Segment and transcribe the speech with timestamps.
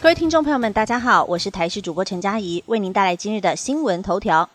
[0.00, 4.48] 各位听众朋友们，大家好，我是台视主播陈佳怡，为您带来今日的新闻头条。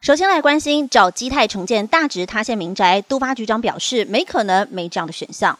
[0.00, 5.56] 首先来关心找基泰重建大直塌陷民宅，都发局长表示没可能没这样的选项。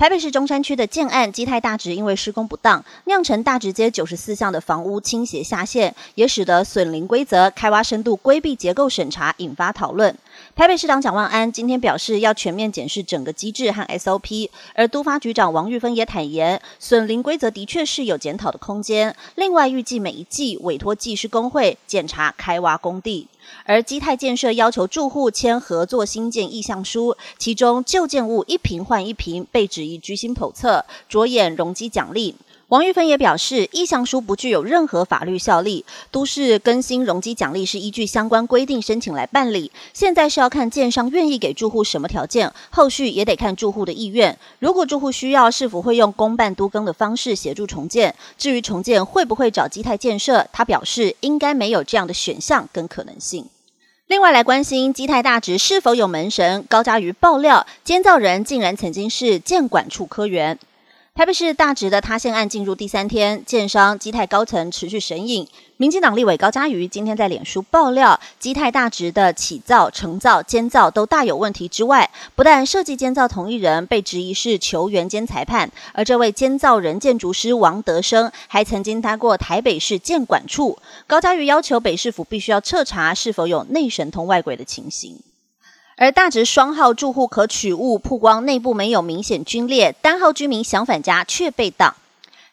[0.00, 10.16] 台北市中山区的建案基泰大直因为施工不当，酿成大直街九十四项的房屋倾斜下陷，也使得损林规则、开挖深度、规避结构审查引发讨论。
[10.56, 19.14] 台北市长蒋万安今天表示，要全面检视整个机制和 SOP，而都发局长王玉芬也坦言，损林规则的确是有检讨的空间。
[19.34, 23.28] 另外，预计每一季委托技师工会检查开挖工地。
[23.64, 32.34] 而基泰建设要求住户签合作新建意向书，其中旧建物一平换一平，被指一居心叵测，着眼容积奖励。
[32.70, 39.72] 王玉芬也表示，意向书不具有任何法律效力，都市更新容积奖励是依据相关规定申请来办理。
[39.92, 44.38] 现在是要看建商愿意给住户什么条件，后续也得看住户的意愿。
[44.60, 48.14] 如果住户需要，是否会用公办都更的方式协助重建？
[48.38, 53.46] 至于重建会不会找基泰建设，他表示应该没有这样的选项跟可能性。
[54.06, 56.64] 另外来关心基泰大直是否有门神？
[56.68, 60.56] 高嘉瑜爆料，监造人竟然曾经是建管处科员。
[61.20, 65.46] 台北市大直的塌陷案进入第三天，建商基泰高层持续神影。
[65.76, 80.78] 民进党立委高嘉瑜今天在脸书爆料，基泰大直的起造、承造、监造都大有问题之外，不但设计监造同一人被质疑是球员兼裁判，而这位监造人建筑师王德生还曾经待过台北市建管处。
[81.06, 85.18] 高嘉瑜要求北市府必须要彻查是否有内神通外鬼的情形。
[86.00, 91.94] 而大直双号住户可取物曝光，内部没有明显龟裂，单号居民想返家却被挡。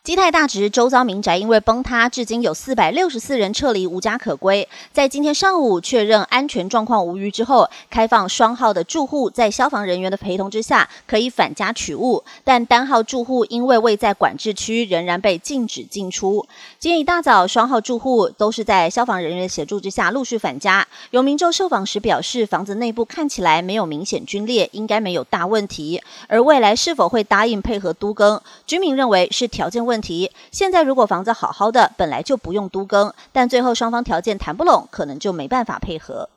[0.07, 4.65] 基泰大直周遭民宅因为崩塌，至今有四百六十四人撤离，无家可归。
[4.93, 16.47] 在今天上午确认安全状况无虞之后，开放双号的住户在消防人员的陪同之下可以返家取物，但单号住户因为未在管制区，仍然被禁止进出。
[16.79, 20.87] 今天一大早，双号住户都是在消防人员协助之下陆续返家。
[21.11, 26.01] 有民众受访时表示，房子内部看起来没有明显龟裂，应该没有大问题。
[26.29, 29.96] 而未来是否会答应配合都更，居民认为是条件问。
[29.97, 36.29] 问题现在如果房子好好的，本来就不用都更，但最后双方条件谈不拢，可能就没办法配合。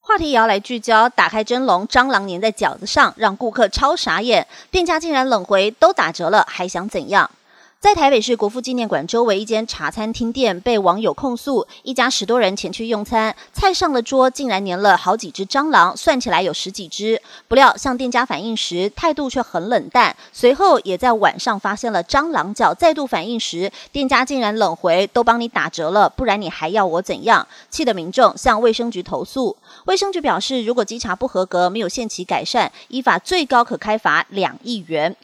[0.00, 7.30] 话题也要来聚焦，打开蒸笼，蟑螂粘在饺子上，让顾客超傻眼，店家竟然冷回都打折了，还想怎样？
[7.80, 17.22] 在台北市国父纪念馆周围一间茶餐厅店被网友控诉，一家十多人前去用餐，菜上了桌竟然粘了好几只蟑螂，算起来有十几只。
[17.46, 35.14] 不料向店家反映时态度却很冷淡，随后也在晚上发现了蟑螂脚，再度反映时，店家竟然冷回：“都帮你打折了，不然你还要我怎样？”气得民众向卫生局投诉，卫生局表示，如果稽查不合格，没有限期改善，依法最高可开罚两亿元。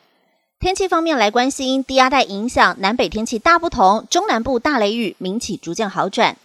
[0.65, 6.39] 天气方面来关心，低压带影响南北天气大不同，中南部大雷雨明起逐渐好转。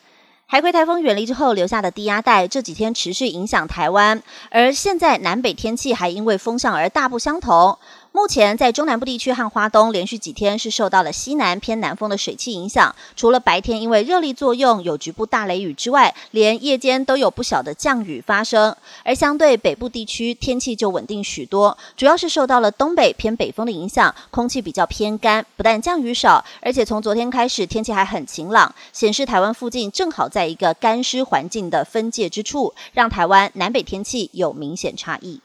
[0.45, 4.21] 海葵台风远离之后留下的低压带这几天持续影响台湾，
[4.51, 7.79] 而现在南北天气还因为风向而大不相同。
[8.11, 12.93] 目前在中南部地区和花东，连续几天是受到了西南偏南风的水汽影响。
[13.15, 18.75] 除了白天因为热力作用有局部大雷雨之外，连夜间都有不小的降雨发生。
[19.05, 35.39] 而相对北部地区天气就稳定许多，主要是受到了东北偏北风的影响，空气比较偏干，不但降雨少，而且从昨天开始天气还很晴朗，显示台湾附近正好在一个干湿环境的分界之处，让台湾南北天气有明显差异。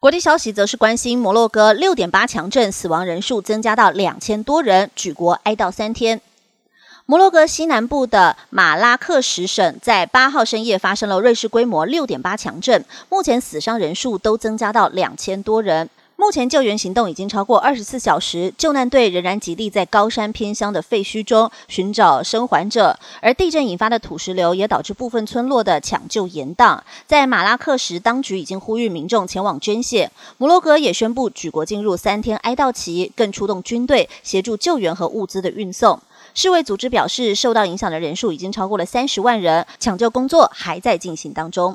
[0.00, 6.20] 国际消息则是关心摩洛哥六点八强震，死亡人数增加到两千多人，举国哀悼三天。
[7.04, 15.90] 摩洛哥西南部的马拉克什省在八号深夜发生了瑞士规模六点八强震，目前死伤人数都增加到两千多人。
[16.28, 22.98] 目前救援行动已经超过二十四小时，救难队仍然极力在高山偏乡的废墟中寻找生还者。
[23.22, 26.78] 而地震引发的土石流也导致部分村落的抢救延宕。
[27.06, 30.12] 在马拉克什，当局已经呼吁民众前往捐献。
[30.36, 35.98] 摩洛哥也宣布举国进入三天哀悼期，更出动军队协助救援和物资的运送。
[36.34, 41.74] 世卫组织表示，受到影响的人数已经超过了三十万人，抢救工作还在进行当中。